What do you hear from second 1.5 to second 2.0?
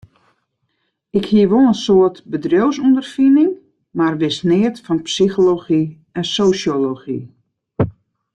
wol in